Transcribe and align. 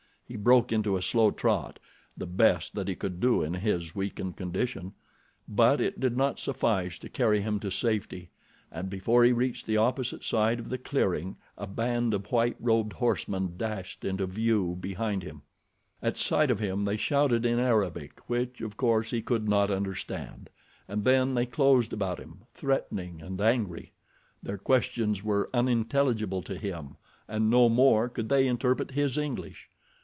He 0.27 0.37
broke 0.37 0.71
into 0.71 0.95
a 0.95 1.01
slow 1.01 1.29
trot—the 1.31 2.25
best 2.25 2.73
that 2.75 2.87
he 2.87 2.95
could 2.95 3.19
do 3.19 3.43
in 3.43 3.53
his 3.55 3.93
weakened 3.93 4.37
condition; 4.37 4.93
but 5.45 5.81
it 5.81 5.99
did 5.99 6.15
not 6.15 6.39
suffice 6.39 6.97
to 6.99 7.09
carry 7.09 7.41
him 7.41 7.59
to 7.59 7.69
safety 7.69 8.29
and 8.71 8.89
before 8.89 9.25
he 9.25 9.33
reached 9.33 9.65
the 9.65 9.75
opposite 9.75 10.23
side 10.23 10.57
of 10.61 10.69
the 10.69 10.77
clearing 10.77 11.35
a 11.57 11.67
band 11.67 12.13
of 12.13 12.31
white 12.31 12.55
robed 12.61 12.93
horsemen 12.93 13.55
dashed 13.57 14.05
into 14.05 14.25
view 14.25 14.77
behind 14.79 15.21
him. 15.21 15.41
At 16.01 16.15
sight 16.15 16.49
of 16.49 16.61
him 16.61 16.85
they 16.85 16.95
shouted 16.95 17.45
in 17.45 17.59
Arabic, 17.59 18.21
which, 18.29 18.61
of 18.61 18.77
course, 18.77 19.11
he 19.11 19.21
could 19.21 19.49
not 19.49 19.69
understand, 19.69 20.49
and 20.87 21.03
then 21.03 21.33
they 21.35 21.45
closed 21.45 21.91
about 21.91 22.19
him, 22.21 22.45
threatening 22.53 23.21
and 23.21 23.41
angry. 23.41 23.91
Their 24.41 24.57
questions 24.57 25.25
were 25.25 25.49
unintelligible 25.53 26.41
to 26.43 26.57
him, 26.57 26.95
and 27.27 27.49
no 27.49 27.67
more 27.67 28.07
could 28.07 28.29
they 28.29 28.47
interpret 28.47 28.91
his 28.91 29.17
English. 29.17 29.67